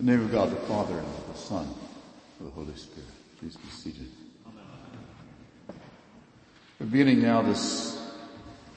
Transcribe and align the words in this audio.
In 0.00 0.06
the 0.06 0.12
name 0.12 0.24
of 0.24 0.32
God 0.32 0.50
the 0.50 0.56
Father 0.56 0.98
and 0.98 1.06
the 1.30 1.38
Son 1.38 1.62
and 1.66 1.74
of 2.40 2.46
the 2.46 2.52
Holy 2.52 2.74
Spirit. 2.74 3.10
Please 3.38 3.54
be 3.54 3.68
seated. 3.68 4.08
We're 6.78 6.86
beginning 6.86 7.20
now 7.20 7.42
this 7.42 8.10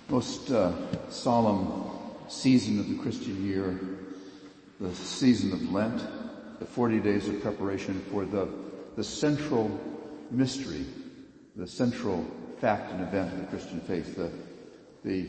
most 0.09 0.51
uh, 0.51 0.73
solemn 1.09 1.81
season 2.28 2.78
of 2.78 2.89
the 2.89 2.97
Christian 2.97 3.41
year, 3.47 3.79
the 4.82 4.93
season 4.93 5.54
of 5.54 5.71
Lent, 5.71 6.04
the 6.59 6.65
40 6.65 7.00
days 7.00 7.29
of 7.29 7.42
preparation 7.42 8.01
for 8.11 8.25
the, 8.25 8.50
the 8.97 9.04
central 9.05 9.79
mystery, 10.29 10.86
the 11.55 11.68
central 11.68 12.25
fact 12.60 12.92
and 12.92 13.01
event 13.01 13.32
of 13.32 13.39
the 13.39 13.47
Christian 13.47 13.79
faith, 13.79 14.18
the, 14.18 14.29
the, 15.05 15.25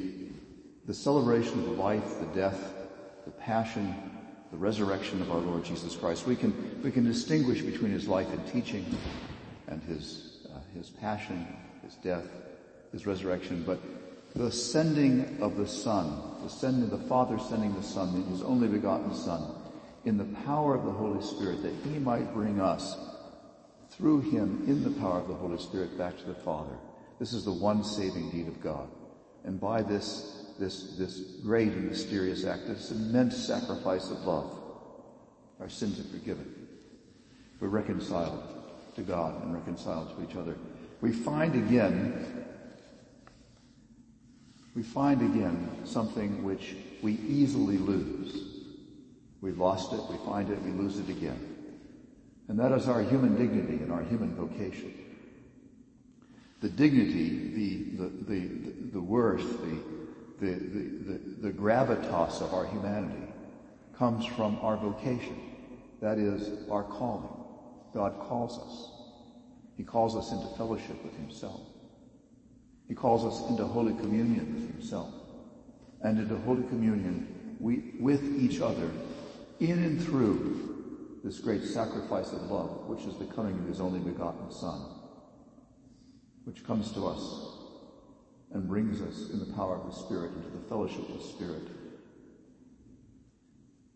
the 0.86 0.94
celebration 0.94 1.60
of 1.60 1.66
the 1.66 1.80
life, 1.80 2.18
the 2.18 2.26
death, 2.34 2.74
the 3.26 3.30
passion, 3.30 3.94
the 4.54 4.60
resurrection 4.60 5.20
of 5.20 5.32
our 5.32 5.40
Lord 5.40 5.64
Jesus 5.64 5.96
Christ. 5.96 6.28
We 6.28 6.36
can, 6.36 6.80
we 6.80 6.92
can 6.92 7.04
distinguish 7.04 7.60
between 7.60 7.90
his 7.90 8.06
life 8.06 8.28
and 8.30 8.46
teaching 8.46 8.86
and 9.66 9.82
his, 9.82 10.46
uh, 10.54 10.60
his 10.72 10.90
passion, 10.90 11.44
his 11.82 11.94
death, 11.96 12.24
his 12.92 13.04
resurrection, 13.04 13.64
but 13.66 13.80
the 14.36 14.52
sending 14.52 15.42
of 15.42 15.56
the 15.56 15.66
Son, 15.66 16.38
the 16.44 16.48
sending, 16.48 16.88
the 16.88 17.04
Father 17.08 17.36
sending 17.36 17.74
the 17.74 17.82
Son, 17.82 18.22
his 18.30 18.42
only 18.42 18.68
begotten 18.68 19.12
Son, 19.12 19.56
in 20.04 20.16
the 20.16 20.42
power 20.44 20.76
of 20.76 20.84
the 20.84 20.92
Holy 20.92 21.20
Spirit, 21.20 21.60
that 21.64 21.74
he 21.90 21.98
might 21.98 22.32
bring 22.32 22.60
us 22.60 22.96
through 23.90 24.20
him 24.20 24.62
in 24.68 24.84
the 24.84 25.00
power 25.00 25.18
of 25.18 25.26
the 25.26 25.34
Holy 25.34 25.58
Spirit 25.58 25.98
back 25.98 26.16
to 26.18 26.26
the 26.26 26.34
Father. 26.34 26.76
This 27.18 27.32
is 27.32 27.44
the 27.44 27.52
one 27.52 27.82
saving 27.82 28.30
deed 28.30 28.46
of 28.46 28.62
God. 28.62 28.88
And 29.42 29.60
by 29.60 29.82
this 29.82 30.43
this, 30.58 30.96
this 30.96 31.20
great 31.42 31.68
and 31.68 31.88
mysterious 31.88 32.44
act, 32.44 32.66
this 32.66 32.90
immense 32.90 33.36
sacrifice 33.36 34.10
of 34.10 34.24
love. 34.24 34.50
Our 35.60 35.68
sins 35.68 36.00
are 36.00 36.18
forgiven. 36.18 36.68
We're 37.60 37.68
reconciled 37.68 38.42
to 38.96 39.02
God 39.02 39.42
and 39.42 39.54
reconciled 39.54 40.16
to 40.16 40.30
each 40.30 40.36
other. 40.36 40.56
We 41.00 41.12
find 41.12 41.54
again, 41.54 42.46
we 44.74 44.82
find 44.82 45.22
again 45.22 45.70
something 45.84 46.42
which 46.42 46.74
we 47.02 47.12
easily 47.12 47.78
lose. 47.78 48.64
We've 49.40 49.58
lost 49.58 49.92
it, 49.92 50.00
we 50.10 50.16
find 50.24 50.50
it, 50.50 50.60
we 50.62 50.70
lose 50.70 50.98
it 50.98 51.08
again. 51.08 51.54
And 52.48 52.58
that 52.58 52.72
is 52.72 52.88
our 52.88 53.02
human 53.02 53.36
dignity 53.36 53.82
and 53.82 53.92
our 53.92 54.02
human 54.02 54.34
vocation. 54.34 54.94
The 56.60 56.68
dignity, 56.68 57.88
the, 57.96 58.04
the, 58.04 58.08
the, 58.24 58.72
the 58.92 59.00
worth, 59.00 59.42
the, 59.62 59.93
the, 60.52 61.12
the, 61.12 61.48
the, 61.48 61.50
gravitas 61.52 62.40
of 62.42 62.52
our 62.52 62.66
humanity 62.66 63.32
comes 63.96 64.26
from 64.26 64.58
our 64.60 64.76
vocation. 64.76 65.38
That 66.00 66.18
is 66.18 66.68
our 66.68 66.82
calling. 66.82 67.28
God 67.94 68.18
calls 68.18 68.58
us. 68.58 68.90
He 69.76 69.84
calls 69.84 70.16
us 70.16 70.32
into 70.32 70.46
fellowship 70.56 71.02
with 71.04 71.16
himself. 71.16 71.60
He 72.88 72.94
calls 72.94 73.24
us 73.24 73.48
into 73.48 73.64
Holy 73.64 73.94
Communion 73.94 74.54
with 74.54 74.72
himself. 74.72 75.14
And 76.02 76.18
into 76.18 76.36
Holy 76.38 76.64
Communion 76.64 77.56
we, 77.58 77.94
with 77.98 78.38
each 78.38 78.60
other 78.60 78.90
in 79.60 79.82
and 79.82 80.02
through 80.02 81.20
this 81.24 81.38
great 81.38 81.64
sacrifice 81.64 82.32
of 82.32 82.50
love, 82.50 82.86
which 82.86 83.06
is 83.06 83.16
the 83.16 83.24
coming 83.34 83.58
of 83.58 83.66
his 83.66 83.80
only 83.80 84.00
begotten 84.00 84.52
Son, 84.52 84.80
which 86.44 86.64
comes 86.66 86.92
to 86.92 87.06
us 87.06 87.53
and 88.54 88.68
brings 88.68 89.02
us 89.02 89.30
in 89.30 89.40
the 89.40 89.52
power 89.52 89.76
of 89.76 89.86
the 89.86 90.00
Spirit 90.00 90.30
into 90.32 90.48
the 90.48 90.68
fellowship 90.68 91.08
of 91.08 91.18
the 91.18 91.24
Spirit. 91.24 91.66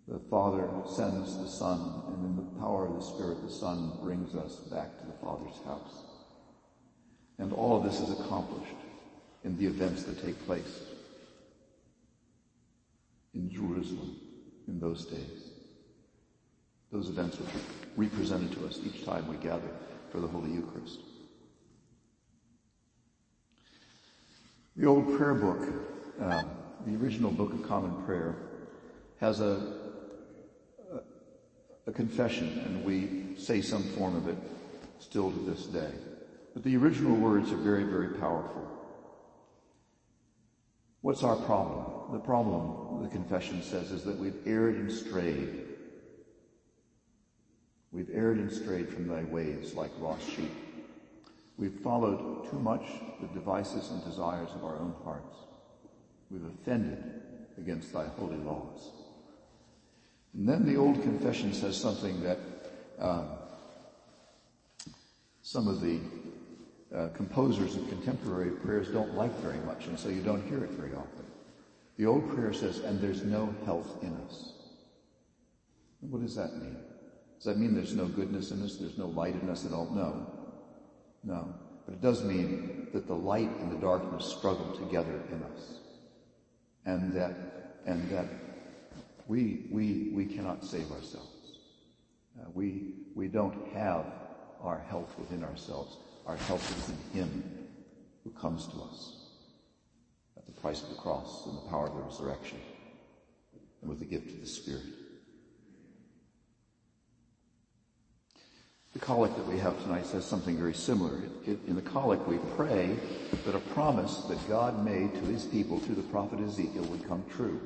The 0.08 0.18
Father 0.30 0.68
sends 0.86 1.38
the 1.38 1.46
Son, 1.46 2.02
and 2.08 2.24
in 2.24 2.36
the 2.36 2.60
power 2.60 2.86
of 2.86 2.94
the 2.94 3.02
Spirit, 3.02 3.40
the 3.42 3.52
Son 3.52 3.92
brings 4.02 4.34
us 4.34 4.56
back 4.70 4.98
to 4.98 5.06
the 5.06 5.12
Father's 5.22 5.56
house. 5.64 6.02
And 7.38 7.52
all 7.52 7.76
of 7.76 7.84
this 7.84 8.00
is 8.00 8.18
accomplished 8.18 8.74
in 9.44 9.56
the 9.58 9.66
events 9.66 10.02
that 10.04 10.24
take 10.24 10.44
place 10.44 10.82
in 13.34 13.48
Jerusalem 13.48 14.16
in 14.66 14.80
those 14.80 15.04
days. 15.04 15.50
Those 16.90 17.10
events 17.10 17.38
which 17.38 17.54
are 17.54 17.66
represented 17.96 18.50
to 18.52 18.66
us 18.66 18.80
each 18.84 19.04
time 19.04 19.28
we 19.28 19.36
gather 19.36 19.70
for 20.10 20.20
the 20.20 20.26
Holy 20.26 20.50
Eucharist. 20.50 20.98
The 24.78 24.86
old 24.86 25.18
prayer 25.18 25.34
book, 25.34 25.58
uh, 26.22 26.44
the 26.86 26.94
original 27.02 27.32
Book 27.32 27.52
of 27.52 27.66
Common 27.66 28.00
Prayer, 28.04 28.36
has 29.20 29.40
a, 29.40 29.72
a, 30.92 31.00
a 31.88 31.92
confession, 31.92 32.62
and 32.64 32.84
we 32.84 33.34
say 33.36 33.60
some 33.60 33.82
form 33.82 34.14
of 34.14 34.28
it 34.28 34.36
still 35.00 35.32
to 35.32 35.38
this 35.40 35.66
day. 35.66 35.90
But 36.54 36.62
the 36.62 36.76
original 36.76 37.16
words 37.16 37.50
are 37.50 37.56
very, 37.56 37.82
very 37.82 38.10
powerful. 38.20 38.68
What's 41.00 41.24
our 41.24 41.34
problem? 41.34 42.12
The 42.12 42.20
problem, 42.20 43.02
the 43.02 43.08
confession 43.08 43.62
says, 43.64 43.90
is 43.90 44.04
that 44.04 44.16
we've 44.16 44.46
erred 44.46 44.76
and 44.76 44.92
strayed. 44.92 45.64
We've 47.90 48.10
erred 48.12 48.36
and 48.36 48.52
strayed 48.52 48.90
from 48.90 49.08
thy 49.08 49.24
ways 49.24 49.74
like 49.74 49.90
lost 49.98 50.22
sheep. 50.30 50.67
We've 51.58 51.80
followed 51.80 52.48
too 52.50 52.58
much 52.60 52.86
the 53.20 53.26
devices 53.28 53.90
and 53.90 54.04
desires 54.04 54.50
of 54.54 54.64
our 54.64 54.76
own 54.76 54.94
hearts. 55.04 55.36
We've 56.30 56.44
offended 56.44 57.02
against 57.58 57.92
thy 57.92 58.06
holy 58.06 58.36
laws. 58.36 58.92
And 60.34 60.48
then 60.48 60.64
the 60.64 60.76
old 60.76 61.02
confession 61.02 61.52
says 61.52 61.76
something 61.76 62.22
that 62.22 62.38
uh, 62.98 63.24
some 65.42 65.66
of 65.66 65.80
the 65.80 65.98
uh, 66.94 67.08
composers 67.08 67.74
of 67.74 67.88
contemporary 67.88 68.50
prayers 68.50 68.88
don't 68.90 69.14
like 69.14 69.34
very 69.40 69.58
much, 69.66 69.86
and 69.86 69.98
so 69.98 70.08
you 70.08 70.22
don't 70.22 70.46
hear 70.46 70.62
it 70.62 70.70
very 70.70 70.94
often. 70.94 71.24
The 71.96 72.06
old 72.06 72.32
prayer 72.34 72.52
says, 72.52 72.78
and 72.78 73.00
there's 73.00 73.24
no 73.24 73.52
health 73.64 74.02
in 74.02 74.14
us. 74.28 74.52
What 76.00 76.22
does 76.22 76.36
that 76.36 76.54
mean? 76.54 76.76
Does 77.36 77.46
that 77.46 77.58
mean 77.58 77.74
there's 77.74 77.94
no 77.94 78.06
goodness 78.06 78.52
in 78.52 78.62
us? 78.62 78.76
There's 78.76 78.96
no 78.96 79.08
light 79.08 79.34
in 79.42 79.50
us 79.50 79.66
at 79.66 79.72
all? 79.72 79.90
No. 79.90 80.27
No. 81.24 81.54
But 81.84 81.94
it 81.94 82.02
does 82.02 82.22
mean 82.22 82.88
that 82.92 83.06
the 83.06 83.14
light 83.14 83.50
and 83.60 83.72
the 83.72 83.76
darkness 83.76 84.26
struggle 84.26 84.76
together 84.76 85.22
in 85.32 85.42
us. 85.42 85.78
And 86.84 87.12
that, 87.14 87.34
and 87.86 88.08
that 88.10 88.26
we, 89.26 89.66
we, 89.70 90.10
we 90.14 90.26
cannot 90.26 90.64
save 90.64 90.90
ourselves. 90.90 91.58
Uh, 92.38 92.44
we, 92.54 92.94
we 93.14 93.28
don't 93.28 93.68
have 93.74 94.06
our 94.60 94.78
health 94.88 95.14
within 95.18 95.44
ourselves. 95.44 95.96
Our 96.26 96.36
health 96.36 96.76
is 96.78 96.90
in 96.90 97.20
Him 97.20 97.68
who 98.24 98.30
comes 98.30 98.66
to 98.68 98.82
us 98.82 99.16
at 100.36 100.46
the 100.46 100.60
price 100.60 100.82
of 100.82 100.90
the 100.90 100.96
cross 100.96 101.46
and 101.46 101.56
the 101.56 101.68
power 101.70 101.86
of 101.86 101.94
the 101.94 102.02
resurrection 102.02 102.58
and 103.80 103.88
with 103.88 103.98
the 103.98 104.04
gift 104.04 104.30
of 104.30 104.40
the 104.40 104.46
Spirit. 104.46 104.82
The 108.98 109.04
collect 109.04 109.36
that 109.36 109.46
we 109.46 109.60
have 109.60 109.80
tonight 109.84 110.06
says 110.06 110.24
something 110.24 110.58
very 110.58 110.74
similar. 110.74 111.20
In 111.46 111.76
the 111.76 111.82
collect, 111.82 112.26
we 112.26 112.38
pray 112.56 112.96
that 113.46 113.54
a 113.54 113.60
promise 113.60 114.16
that 114.24 114.48
God 114.48 114.84
made 114.84 115.14
to 115.14 115.20
his 115.20 115.44
people 115.44 115.78
through 115.78 115.94
the 115.94 116.02
prophet 116.02 116.40
Ezekiel 116.40 116.82
would 116.82 117.06
come 117.06 117.24
true. 117.30 117.60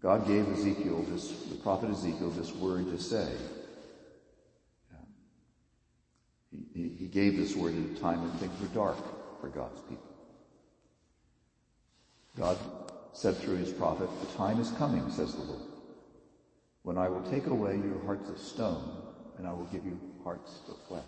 God 0.00 0.24
gave 0.24 0.48
Ezekiel 0.52 1.04
this, 1.08 1.30
the 1.46 1.56
prophet 1.56 1.90
Ezekiel, 1.90 2.30
this 2.30 2.52
word 2.52 2.92
to 2.92 3.02
say. 3.02 3.28
He, 6.72 6.90
he 6.90 7.06
gave 7.08 7.36
this 7.36 7.56
word 7.56 7.74
at 7.74 7.98
a 7.98 8.00
time 8.00 8.22
when 8.22 8.30
things 8.38 8.60
were 8.60 8.68
dark 8.68 9.40
for 9.40 9.48
God's 9.48 9.80
people. 9.80 10.14
God 12.36 12.56
said 13.14 13.36
through 13.38 13.56
his 13.56 13.72
prophet, 13.72 14.08
the 14.20 14.36
time 14.36 14.60
is 14.60 14.70
coming, 14.78 15.10
says 15.10 15.34
the 15.34 15.42
Lord, 15.42 15.62
when 16.84 16.98
I 16.98 17.08
will 17.08 17.22
take 17.22 17.48
away 17.48 17.78
your 17.78 18.00
hearts 18.04 18.28
of 18.30 18.38
stone 18.38 19.04
and 19.38 19.46
I 19.46 19.52
will 19.52 19.66
give 19.66 19.84
you 19.84 19.98
hearts 20.22 20.60
of 20.68 20.76
flesh. 20.88 21.02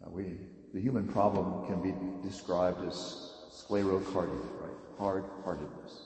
Now 0.00 0.10
we, 0.10 0.38
the 0.72 0.80
human 0.80 1.08
problem 1.08 1.66
can 1.66 1.82
be 1.82 1.94
described 2.26 2.86
as 2.86 3.32
sclerocardia, 3.52 4.44
right? 4.60 4.76
Hard-heartedness. 4.98 6.02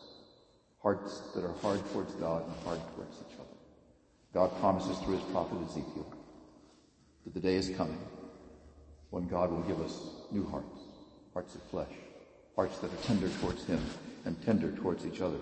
Hearts 0.82 1.20
that 1.34 1.44
are 1.44 1.54
hard 1.60 1.80
towards 1.92 2.14
God 2.14 2.44
and 2.46 2.56
hard 2.64 2.80
towards 2.94 3.16
each 3.18 3.38
other. 3.38 3.48
God 4.34 4.50
promises 4.60 4.98
through 4.98 5.18
his 5.18 5.24
prophet 5.30 5.58
Ezekiel 5.64 6.12
that 7.24 7.34
the 7.34 7.40
day 7.40 7.54
is 7.54 7.70
coming 7.76 7.98
when 9.10 9.28
God 9.28 9.50
will 9.50 9.62
give 9.62 9.80
us 9.80 10.08
new 10.30 10.44
hearts, 10.46 10.80
hearts 11.34 11.54
of 11.54 11.62
flesh, 11.64 11.92
hearts 12.56 12.78
that 12.78 12.92
are 12.92 13.02
tender 13.04 13.28
towards 13.40 13.64
him 13.64 13.80
and 14.24 14.40
tender 14.44 14.72
towards 14.72 15.06
each 15.06 15.20
other. 15.20 15.38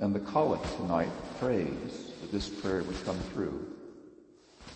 And 0.00 0.14
the 0.14 0.20
collect 0.20 0.64
tonight 0.76 1.10
prays 1.38 2.12
that 2.20 2.32
this 2.32 2.48
prayer 2.48 2.82
would 2.82 3.04
come 3.04 3.18
through 3.32 3.76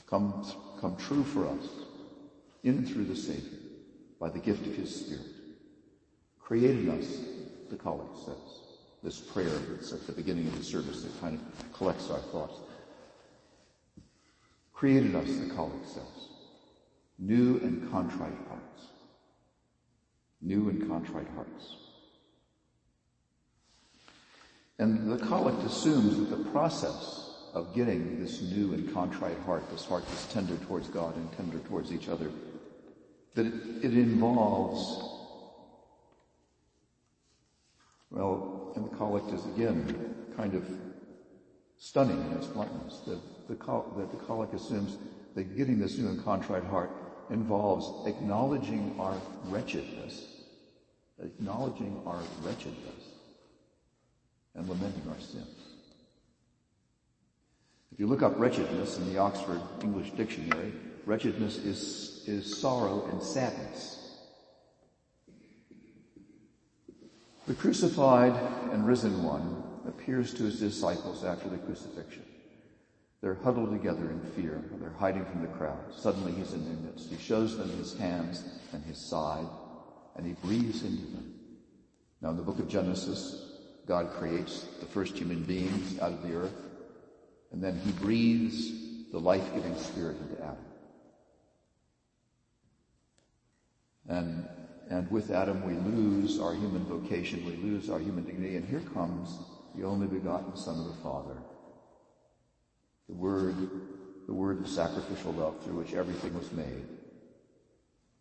come, 0.08 0.44
come 0.81 0.97
true 0.97 1.25
for 1.25 1.47
us 1.49 1.69
in 2.62 2.87
through 2.87 3.05
the 3.05 3.17
Savior 3.17 3.58
by 4.20 4.29
the 4.29 4.38
gift 4.38 4.67
of 4.67 4.75
his 4.75 4.94
Spirit. 4.94 5.26
Created 6.41 6.88
us, 6.88 7.19
the 7.70 7.76
collect 7.76 8.17
says, 8.19 8.61
this 9.03 9.19
prayer 9.20 9.49
that's 9.49 9.93
at 9.93 10.06
the 10.06 10.12
beginning 10.12 10.47
of 10.47 10.56
the 10.56 10.64
service 10.64 11.03
that 11.03 11.20
kind 11.20 11.38
of 11.38 11.73
collects 11.73 12.11
our 12.11 12.19
thoughts. 12.19 12.61
created 14.73 15.14
us, 15.14 15.26
the 15.26 15.55
collect 15.55 15.88
says. 15.88 16.29
New 17.19 17.59
and 17.62 17.91
contrite 17.91 18.37
hearts. 18.49 18.82
New 20.43 20.69
and 20.69 20.87
contrite 20.88 21.29
hearts. 21.35 21.76
And 24.79 25.11
the 25.11 25.25
collect 25.25 25.62
assumes 25.64 26.19
that 26.19 26.37
the 26.37 26.50
process 26.50 27.25
of 27.56 27.75
getting 27.75 28.23
this 28.23 28.43
new 28.43 28.75
and 28.75 28.93
contrite 28.93 29.38
heart, 29.47 29.64
this 29.70 29.87
heart 29.87 30.06
that's 30.08 30.31
tender 30.31 30.56
towards 30.67 30.88
God 30.88 31.17
and 31.17 31.32
tender 31.32 31.58
towards 31.67 31.91
each 31.91 32.06
other, 32.06 32.31
that 33.35 33.47
it, 33.47 33.55
it 33.82 33.94
involves, 33.94 35.03
well, 38.11 38.75
and 38.76 38.85
the 38.85 38.94
collect 38.97 39.32
is 39.32 39.47
again 39.47 40.14
kind 40.37 40.55
of 40.55 40.69
stunning 41.79 42.20
in 42.26 42.37
its 42.37 42.47
bluntness. 42.47 43.00
The, 43.06 43.19
the, 43.49 43.55
that 43.55 44.11
the 44.11 44.23
collect 44.26 44.52
assumes 44.52 44.99
that 45.35 45.56
getting 45.56 45.79
this 45.79 45.97
new 45.97 46.09
and 46.09 46.23
contrite 46.23 46.64
heart 46.64 46.91
involves 47.31 48.06
acknowledging 48.06 48.94
our 49.00 49.17
wretchedness, 49.47 50.43
acknowledging 51.25 52.02
our 52.05 52.20
wretchedness, 52.43 53.02
and 54.55 54.69
lamenting 54.69 55.09
our 55.09 55.20
sins. 55.20 55.65
If 57.96 58.00
you 58.00 58.08
look 58.08 58.20
up 58.20 58.38
wretchedness 58.38 58.98
in 58.98 59.10
the 59.10 59.19
Oxford 59.19 59.58
English 59.82 60.10
Dictionary, 60.10 60.70
wretchedness 61.06 61.56
is, 61.56 62.25
is 62.26 62.60
sorrow 62.60 63.08
and 63.10 63.22
sadness. 63.22 64.19
The 67.46 67.54
crucified 67.54 68.34
and 68.70 68.87
risen 68.87 69.22
one 69.22 69.64
appears 69.88 70.34
to 70.34 70.43
his 70.43 70.60
disciples 70.60 71.25
after 71.25 71.48
the 71.48 71.56
crucifixion. 71.56 72.22
They're 73.22 73.38
huddled 73.43 73.70
together 73.70 74.10
in 74.10 74.20
fear. 74.32 74.62
They're 74.72 74.90
hiding 74.90 75.25
from 75.25 75.40
the 75.40 75.56
crowd. 75.56 75.78
Suddenly 75.96 76.32
he's 76.32 76.52
in 76.52 76.66
their 76.66 76.92
midst. 76.92 77.08
He 77.08 77.16
shows 77.16 77.56
them 77.56 77.70
his 77.78 77.96
hands 77.96 78.44
and 78.75 78.84
his 78.84 78.99
side, 78.99 79.46
and 80.16 80.26
he 80.26 80.34
breathes 80.44 80.82
into 80.82 81.06
them. 81.12 81.32
Now 82.20 82.28
in 82.28 82.37
the 82.37 82.42
book 82.42 82.58
of 82.58 82.69
Genesis, 82.69 83.54
God 83.87 84.10
creates 84.10 84.64
the 84.81 84.87
first 84.87 85.16
human 85.16 85.44
beings 85.44 85.99
out 85.99 86.12
of 86.12 86.22
the 86.22 86.37
earth, 86.37 86.65
and 87.52 87.62
then 87.62 87.81
he 87.84 87.93
breathes 87.93 88.72
the 89.12 89.19
life-giving 89.19 89.76
spirit 89.78 90.16
into 90.20 90.43
Adam. 90.43 90.56
And, 94.08 94.48
and 94.90 95.10
with 95.10 95.31
Adam 95.31 95.64
we 95.66 95.75
lose 95.75 96.38
our 96.38 96.54
human 96.54 96.84
vocation, 96.84 97.44
we 97.44 97.56
lose 97.56 97.90
our 97.90 97.98
human 97.98 98.25
dignity, 98.25 98.56
and 98.56 98.69
here 98.69 98.82
comes 98.94 99.38
the 99.75 99.84
only 99.84 100.06
begotten 100.06 100.56
Son 100.56 100.78
of 100.78 100.87
the 100.87 101.02
Father, 101.02 101.37
the 103.08 103.14
Word, 103.14 103.56
the 104.26 104.34
Word 104.34 104.60
of 104.60 104.69
sacrificial 104.69 105.32
love 105.32 105.62
through 105.62 105.76
which 105.76 105.94
everything 105.94 106.34
was 106.37 106.50
made, 106.52 106.84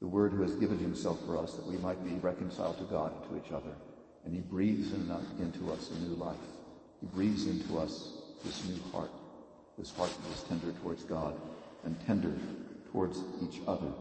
the 0.02 0.08
Word 0.08 0.34
who 0.34 0.42
has 0.42 0.56
given 0.56 0.78
himself 0.78 1.24
for 1.26 1.38
us 1.38 1.54
that 1.54 1.66
we 1.66 1.78
might 1.78 2.04
be 2.04 2.14
reconciled 2.16 2.78
to 2.78 2.84
God 2.86 3.14
and 3.16 3.30
to 3.30 3.46
each 3.46 3.54
other. 3.54 3.76
And 4.26 4.34
he 4.34 4.42
breathes 4.42 4.92
in, 4.92 5.10
into 5.40 5.72
us 5.72 5.92
a 5.92 6.00
new 6.00 6.16
life. 6.16 6.36
He 7.00 7.08
breathes 7.08 7.46
into 7.48 7.78
us 7.78 8.12
this 8.46 8.66
new 8.68 8.80
heart, 8.92 9.12
this 9.78 9.92
heart 9.96 10.12
that 10.24 10.32
is 10.32 10.44
tender 10.44 10.72
towards 10.82 11.04
God 11.04 11.36
and 11.84 12.00
tender 12.06 12.34
towards 12.92 13.20
each 13.42 13.60
other. 13.68 13.92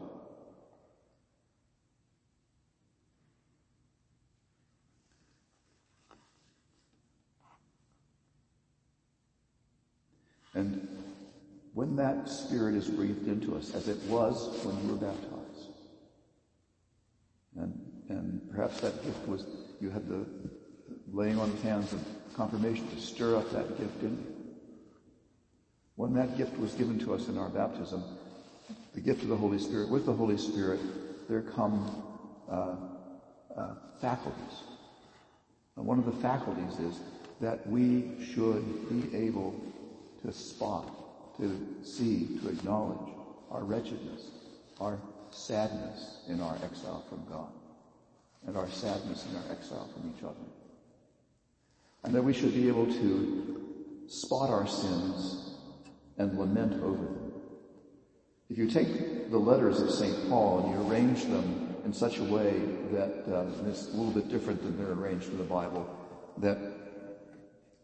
And 10.54 10.86
when 11.72 11.96
that 11.96 12.28
Spirit 12.28 12.74
is 12.76 12.86
breathed 12.86 13.26
into 13.26 13.56
us, 13.56 13.74
as 13.74 13.88
it 13.88 13.98
was 14.04 14.64
when 14.64 14.80
you 14.84 14.94
were 14.94 15.00
baptized, 15.00 15.68
and, 17.56 17.80
and 18.08 18.40
perhaps 18.50 18.80
that 18.80 19.02
gift 19.04 19.26
was, 19.26 19.44
you 19.80 19.90
had 19.90 20.08
the 20.08 20.24
laying 21.12 21.38
on 21.38 21.50
of 21.50 21.62
hands 21.62 21.92
of 21.92 22.00
confirmation 22.36 22.88
to 22.88 23.00
stir 23.00 23.36
up 23.36 23.50
that 23.50 23.78
gift 23.78 24.02
in 24.02 24.10
you. 24.10 24.33
When 25.96 26.12
that 26.14 26.36
gift 26.36 26.58
was 26.58 26.72
given 26.74 26.98
to 27.00 27.14
us 27.14 27.28
in 27.28 27.38
our 27.38 27.48
baptism, 27.48 28.02
the 28.94 29.00
gift 29.00 29.22
of 29.22 29.28
the 29.28 29.36
Holy 29.36 29.58
Spirit, 29.58 29.88
with 29.88 30.06
the 30.06 30.12
Holy 30.12 30.36
Spirit, 30.36 30.80
there 31.28 31.42
come 31.42 32.02
uh, 32.50 32.74
uh, 33.56 33.74
faculties. 34.00 34.62
And 35.76 35.86
one 35.86 35.98
of 35.98 36.06
the 36.06 36.20
faculties 36.20 36.78
is 36.78 37.00
that 37.40 37.66
we 37.66 38.10
should 38.32 38.88
be 38.88 39.16
able 39.16 39.54
to 40.24 40.32
spot, 40.32 41.36
to 41.38 41.76
see, 41.82 42.38
to 42.40 42.48
acknowledge 42.48 43.14
our 43.50 43.64
wretchedness, 43.64 44.30
our 44.80 44.98
sadness 45.30 46.22
in 46.28 46.40
our 46.40 46.56
exile 46.64 47.04
from 47.08 47.24
God, 47.30 47.48
and 48.46 48.56
our 48.56 48.68
sadness 48.68 49.26
in 49.30 49.36
our 49.36 49.56
exile 49.56 49.88
from 49.92 50.12
each 50.16 50.24
other. 50.24 50.34
And 52.02 52.14
that 52.14 52.22
we 52.22 52.32
should 52.32 52.54
be 52.54 52.68
able 52.68 52.86
to 52.86 53.60
spot 54.06 54.50
our 54.50 54.66
sins 54.66 55.43
and 56.18 56.38
lament 56.38 56.82
over 56.82 57.04
them. 57.04 57.32
If 58.50 58.58
you 58.58 58.70
take 58.70 59.30
the 59.30 59.38
letters 59.38 59.80
of 59.80 59.90
St. 59.90 60.28
Paul 60.28 60.60
and 60.60 60.72
you 60.72 60.88
arrange 60.88 61.24
them 61.24 61.74
in 61.84 61.92
such 61.92 62.18
a 62.18 62.24
way 62.24 62.60
that 62.92 63.24
um, 63.34 63.66
it's 63.66 63.88
a 63.88 63.96
little 63.96 64.12
bit 64.12 64.28
different 64.28 64.62
than 64.62 64.76
they're 64.76 64.92
arranged 64.92 65.28
in 65.28 65.38
the 65.38 65.44
Bible, 65.44 65.88
that 66.38 66.58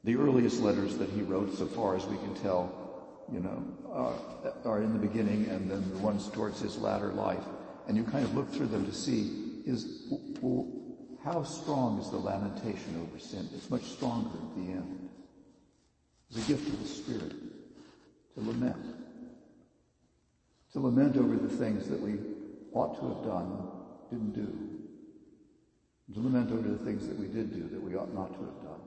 the 0.05 0.17
earliest 0.17 0.61
letters 0.61 0.97
that 0.99 1.09
he 1.11 1.23
wrote, 1.23 1.57
so 1.57 1.67
far 1.67 1.97
as 1.97 2.07
we 2.07 2.17
can 2.19 2.35
tell, 2.37 3.27
you 3.33 3.41
know, 3.41 3.65
uh, 3.93 4.69
are 4.69 4.83
in 4.83 4.93
the 4.93 4.99
beginning 4.99 5.47
and 5.47 5.71
then 5.71 5.91
the 5.91 5.99
ones 5.99 6.29
towards 6.29 6.61
his 6.61 6.79
latter 6.79 7.13
life. 7.13 7.45
And 7.89 7.97
you 7.97 8.05
kind 8.05 8.25
of 8.25 8.35
look 8.35 8.51
through 8.53 8.69
them 8.69 8.87
to 8.87 8.93
see 8.93 9.63
is 9.67 10.07
well, 10.41 10.67
how 11.25 11.43
strong 11.43 12.01
is 12.01 12.11
the 12.11 12.17
lamentation 12.17 13.07
over 13.09 13.19
sin? 13.19 13.49
It's 13.55 13.69
much 13.69 13.85
stronger 13.85 14.31
at 14.31 14.55
the 14.55 14.73
end. 14.73 15.09
It's 16.31 16.45
a 16.45 16.49
gift 16.49 16.69
of 16.69 16.81
the 16.81 16.89
Spirit 16.89 17.33
to 18.35 18.41
lament. 18.41 18.85
To 20.73 20.81
lament 20.81 21.17
over 21.17 21.37
the 21.37 21.57
things 21.57 21.89
that 21.89 22.01
we 22.01 22.19
ought 22.73 22.99
to 23.01 23.09
have 23.15 23.25
done, 23.25 23.69
didn't 24.11 24.35
do. 24.35 26.15
To 26.15 26.21
lament 26.21 26.51
over 26.51 26.69
the 26.69 26.85
things 26.85 27.07
that 27.09 27.19
we 27.19 27.27
did 27.27 27.53
do 27.53 27.69
that 27.69 27.83
we 27.83 27.97
ought 27.97 28.13
not 28.15 28.33
to 28.35 28.41
have 28.41 28.63
done 28.63 28.81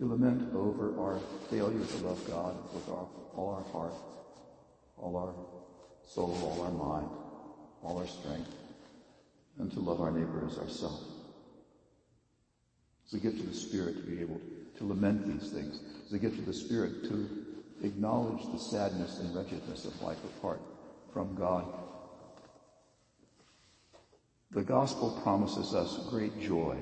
to 0.00 0.06
lament 0.06 0.54
over 0.54 0.98
our 0.98 1.20
failure 1.50 1.84
to 1.84 2.06
love 2.06 2.26
God 2.26 2.56
with 2.72 2.88
our, 2.88 3.06
all 3.34 3.54
our 3.54 3.70
heart, 3.70 3.92
all 4.96 5.14
our 5.14 5.34
soul, 6.08 6.34
all 6.42 6.62
our 6.62 6.70
mind, 6.70 7.10
all 7.82 7.98
our 7.98 8.06
strength, 8.06 8.50
and 9.58 9.70
to 9.70 9.80
love 9.80 10.00
our 10.00 10.10
neighbor 10.10 10.42
as 10.50 10.58
ourselves. 10.58 11.04
It's 13.04 13.12
a 13.12 13.18
gift 13.18 13.40
of 13.40 13.48
the 13.50 13.54
Spirit 13.54 13.96
to 13.96 14.02
be 14.02 14.22
able 14.22 14.40
to 14.78 14.88
lament 14.88 15.26
these 15.26 15.50
things. 15.50 15.80
It's 16.02 16.14
a 16.14 16.18
gift 16.18 16.38
of 16.38 16.46
the 16.46 16.54
Spirit 16.54 17.04
to 17.04 17.39
acknowledge 17.82 18.44
the 18.52 18.58
sadness 18.58 19.18
and 19.20 19.34
wretchedness 19.34 19.84
of 19.84 20.00
life 20.02 20.22
apart 20.24 20.60
from 21.12 21.34
God. 21.34 21.64
The 24.52 24.62
gospel 24.62 25.20
promises 25.22 25.74
us 25.74 26.08
great 26.10 26.40
joy, 26.40 26.76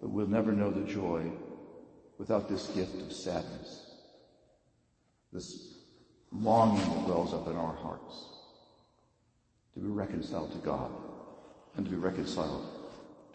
but 0.00 0.10
we'll 0.10 0.26
never 0.26 0.52
know 0.52 0.70
the 0.70 0.90
joy 0.90 1.30
without 2.18 2.48
this 2.48 2.68
gift 2.68 3.00
of 3.02 3.12
sadness, 3.12 3.96
this 5.32 5.74
longing 6.30 6.80
that 6.80 7.08
wells 7.08 7.34
up 7.34 7.46
in 7.48 7.56
our 7.56 7.74
hearts 7.74 8.28
to 9.74 9.80
be 9.80 9.88
reconciled 9.88 10.52
to 10.52 10.58
God 10.58 10.90
and 11.76 11.84
to 11.84 11.90
be 11.90 11.98
reconciled 11.98 12.66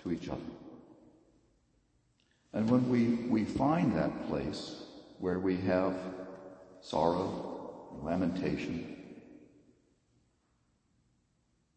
to 0.03 0.11
each 0.11 0.29
other. 0.29 0.41
And 2.53 2.69
when 2.69 2.89
we, 2.89 3.27
we 3.29 3.45
find 3.45 3.95
that 3.95 4.27
place 4.27 4.83
where 5.19 5.39
we 5.39 5.57
have 5.57 5.93
sorrow, 6.81 7.89
and 7.93 8.03
lamentation, 8.03 8.95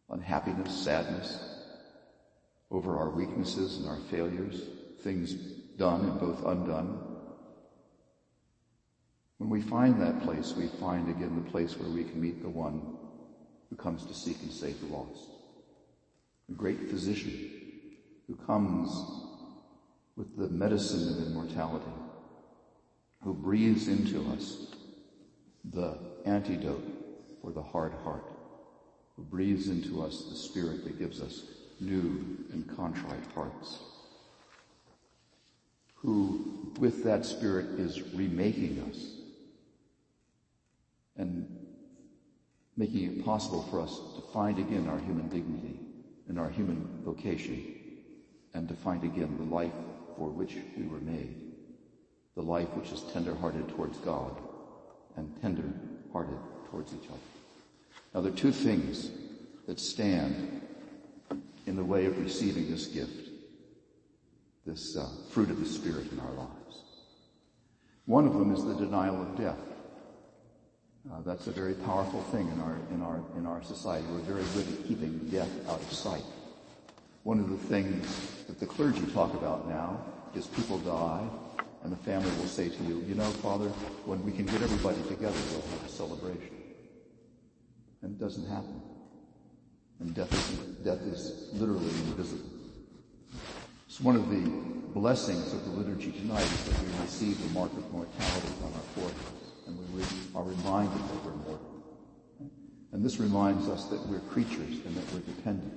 unhappiness, 0.09 0.83
sadness 0.83 1.51
over 2.69 2.97
our 2.97 3.09
weaknesses 3.09 3.77
and 3.77 3.87
our 3.87 3.99
failures, 4.09 4.61
things 5.01 5.33
done 5.77 6.01
and 6.01 6.19
both 6.19 6.45
undone. 6.45 6.99
When 9.37 9.49
we 9.49 9.61
find 9.61 10.01
that 10.01 10.21
place, 10.21 10.53
we 10.55 10.67
find 10.67 11.09
again 11.09 11.41
the 11.43 11.49
place 11.49 11.77
where 11.77 11.89
we 11.89 12.03
can 12.03 12.21
meet 12.21 12.41
the 12.41 12.49
one 12.49 12.95
who 13.69 13.75
comes 13.75 14.05
to 14.05 14.13
seek 14.13 14.41
and 14.41 14.51
save 14.51 14.79
the 14.81 14.87
lost. 14.87 15.29
The 16.47 16.55
great 16.55 16.89
physician 16.89 17.49
who 18.27 18.35
comes 18.35 18.89
with 20.15 20.37
the 20.37 20.49
medicine 20.49 21.09
of 21.09 21.27
immortality, 21.27 21.91
who 23.23 23.33
breathes 23.33 23.87
into 23.87 24.29
us 24.31 24.75
the 25.69 25.97
antidote 26.25 26.83
for 27.41 27.51
the 27.51 27.61
hard 27.61 27.93
heart, 28.03 28.23
who 29.15 29.23
breathes 29.23 29.67
into 29.67 30.01
us 30.01 30.25
the 30.29 30.35
spirit 30.35 30.83
that 30.83 30.99
gives 30.99 31.21
us 31.21 31.43
new 31.79 32.45
and 32.51 32.75
contrite 32.75 33.25
hearts 33.33 33.79
who 36.01 36.73
with 36.79 37.03
that 37.03 37.25
spirit 37.25 37.79
is 37.79 38.01
remaking 38.13 38.79
us 38.89 39.17
and 41.15 41.45
making 42.75 43.03
it 43.03 43.25
possible 43.25 43.61
for 43.69 43.79
us 43.79 43.99
to 44.15 44.21
find 44.33 44.57
again 44.57 44.87
our 44.87 44.97
human 44.97 45.27
dignity 45.29 45.79
and 46.27 46.39
our 46.39 46.49
human 46.49 46.87
vocation, 47.03 47.61
and 48.53 48.67
to 48.69 48.73
find 48.73 49.03
again 49.03 49.35
the 49.37 49.53
life 49.53 49.73
for 50.17 50.29
which 50.29 50.55
we 50.77 50.87
were 50.87 50.99
made, 50.99 51.35
the 52.35 52.41
life 52.41 52.69
which 52.75 52.91
is 52.91 53.01
tender-hearted 53.11 53.67
towards 53.69 53.97
God 53.97 54.31
and 55.17 55.41
tender-hearted 55.41 56.37
towards 56.69 56.93
each 56.93 57.09
other. 57.09 57.19
Now, 58.13 58.21
there 58.21 58.31
are 58.31 58.35
two 58.35 58.51
things 58.51 59.09
that 59.67 59.79
stand 59.79 60.61
in 61.65 61.75
the 61.75 61.83
way 61.83 62.05
of 62.05 62.17
receiving 62.19 62.69
this 62.69 62.87
gift, 62.87 63.29
this 64.65 64.97
uh, 64.97 65.07
fruit 65.29 65.49
of 65.49 65.59
the 65.59 65.65
Spirit 65.65 66.11
in 66.11 66.19
our 66.19 66.31
lives. 66.31 66.81
One 68.05 68.27
of 68.27 68.33
them 68.33 68.53
is 68.53 68.65
the 68.65 68.73
denial 68.73 69.21
of 69.21 69.37
death. 69.37 69.59
Uh, 71.11 71.21
that's 71.21 71.47
a 71.47 71.51
very 71.51 71.73
powerful 71.73 72.21
thing 72.23 72.47
in 72.49 72.59
our 72.61 72.77
in 72.91 73.01
our 73.01 73.19
in 73.37 73.45
our 73.47 73.63
society. 73.63 74.05
We're 74.11 74.19
very 74.19 74.43
good 74.53 74.71
at 74.71 74.87
keeping 74.87 75.17
death 75.31 75.49
out 75.67 75.79
of 75.81 75.91
sight. 75.91 76.23
One 77.23 77.39
of 77.39 77.49
the 77.49 77.57
things 77.57 78.43
that 78.47 78.59
the 78.59 78.65
clergy 78.65 79.05
talk 79.13 79.33
about 79.33 79.67
now 79.67 80.03
is 80.35 80.47
people 80.47 80.77
die, 80.79 81.23
and 81.83 81.91
the 81.91 81.97
family 81.97 82.29
will 82.37 82.47
say 82.47 82.69
to 82.69 82.83
you, 82.83 83.03
"You 83.07 83.15
know, 83.15 83.29
Father, 83.41 83.69
when 84.05 84.23
we 84.23 84.31
can 84.31 84.45
get 84.45 84.61
everybody 84.61 85.01
together, 85.03 85.37
we'll 85.51 85.61
have 85.61 85.85
a 85.85 85.89
celebration." 85.89 86.55
And 88.01 88.15
it 88.15 88.19
doesn't 88.19 88.47
happen. 88.47 88.81
And 89.99 90.13
death 90.15 90.33
is 90.33 90.75
death 90.83 91.01
is 91.01 91.49
literally 91.53 91.89
invisible. 92.07 92.49
It's 93.87 93.99
one 93.99 94.15
of 94.15 94.29
the 94.29 94.49
blessings 94.93 95.53
of 95.53 95.63
the 95.65 95.71
liturgy 95.71 96.11
tonight 96.11 96.41
is 96.41 96.65
that 96.65 96.81
we 96.81 97.01
receive 97.01 97.41
the 97.41 97.53
mark 97.53 97.71
of 97.73 97.91
mortality 97.91 98.53
on 98.63 98.73
our 98.73 98.87
foreheads 98.95 99.41
and 99.67 99.77
we 99.93 100.03
are 100.35 100.43
reminded 100.43 100.97
that 100.97 101.25
we're 101.25 101.35
mortal. 101.35 101.71
And 102.91 103.03
this 103.03 103.19
reminds 103.19 103.69
us 103.69 103.85
that 103.85 104.05
we're 104.07 104.19
creatures 104.19 104.79
and 104.85 104.95
that 104.95 105.13
we're 105.13 105.19
dependent. 105.19 105.73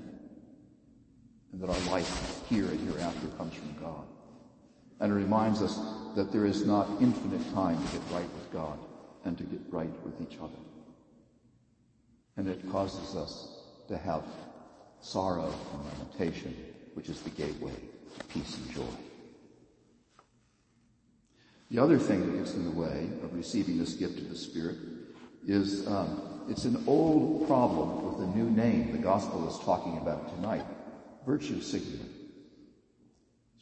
And 1.52 1.60
that 1.60 1.70
our 1.70 1.90
life 1.90 2.42
here 2.48 2.66
and 2.66 2.80
hereafter 2.88 3.28
comes 3.36 3.54
from 3.54 3.74
God. 3.80 4.04
And 5.04 5.12
it 5.12 5.16
reminds 5.16 5.60
us 5.60 5.78
that 6.16 6.32
there 6.32 6.46
is 6.46 6.64
not 6.64 6.88
infinite 6.98 7.52
time 7.52 7.76
to 7.76 7.92
get 7.92 8.00
right 8.10 8.22
with 8.22 8.50
God 8.50 8.78
and 9.26 9.36
to 9.36 9.44
get 9.44 9.60
right 9.68 9.92
with 10.02 10.18
each 10.22 10.38
other. 10.38 10.56
And 12.38 12.48
it 12.48 12.66
causes 12.72 13.14
us 13.14 13.64
to 13.88 13.98
have 13.98 14.22
sorrow 15.02 15.52
and 15.74 15.84
lamentation, 15.84 16.56
which 16.94 17.10
is 17.10 17.20
the 17.20 17.28
gateway 17.28 17.74
to 18.18 18.24
peace 18.28 18.56
and 18.56 18.74
joy. 18.74 18.96
The 21.70 21.80
other 21.80 21.98
thing 21.98 22.20
that 22.24 22.38
gets 22.38 22.54
in 22.54 22.64
the 22.64 22.70
way 22.70 23.06
of 23.22 23.34
receiving 23.34 23.76
this 23.76 23.92
gift 23.92 24.18
of 24.20 24.30
the 24.30 24.36
Spirit 24.36 24.78
is 25.46 25.86
um, 25.86 26.46
it's 26.48 26.64
an 26.64 26.82
old 26.86 27.46
problem 27.46 28.06
with 28.06 28.20
the 28.20 28.34
new 28.38 28.48
name 28.48 28.92
the 28.92 28.96
gospel 28.96 29.46
is 29.50 29.58
talking 29.66 29.98
about 29.98 30.34
tonight, 30.34 30.64
virtue 31.26 31.60
signaling. 31.60 32.13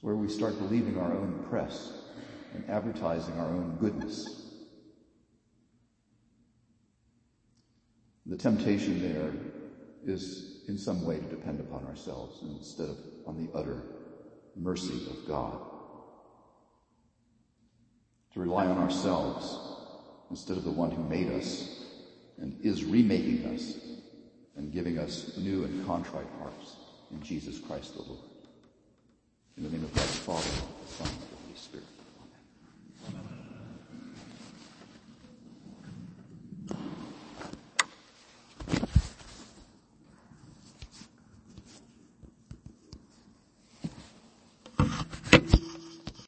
Where 0.03 0.15
we 0.15 0.29
start 0.29 0.59
believing 0.59 0.99
our 0.99 1.13
own 1.13 1.47
press 1.49 1.93
and 2.55 2.69
advertising 2.69 3.39
our 3.39 3.47
own 3.47 3.79
goodness. 3.81 4.51
The 8.27 8.37
temptation 8.37 9.01
there 9.01 9.33
is 10.05 10.65
in 10.69 10.77
some 10.77 11.05
way 11.05 11.19
to 11.19 11.25
depend 11.25 11.61
upon 11.61 11.87
ourselves 11.87 12.41
instead 12.43 12.91
of 12.91 12.99
on 13.27 13.37
the 13.37 13.57
utter 13.57 13.81
mercy 14.57 15.07
of 15.09 15.27
God 15.27 15.59
to 18.35 18.41
rely 18.41 18.67
on 18.67 18.79
ourselves 18.79 19.59
instead 20.31 20.57
of 20.57 20.65
the 20.65 20.71
one 20.71 20.91
who 20.91 21.03
made 21.05 21.31
us 21.33 21.81
and 22.39 22.59
is 22.65 22.85
remaking 22.85 23.45
us 23.55 23.77
and 24.57 24.73
giving 24.73 24.99
us 24.99 25.37
new 25.37 25.65
and 25.65 25.87
contrite 25.87 26.27
hearts 26.39 26.77
in 27.11 27.23
Jesus 27.23 27.59
Christ 27.59 27.95
the 27.95 28.03
Lord. 28.03 28.32
In 29.57 29.65
the 29.65 29.71
name 29.71 29.85
of 29.85 29.95
God, 29.95 30.09
the 30.09 30.15
Father, 30.25 30.51
the 30.51 30.89
Son, 30.89 31.32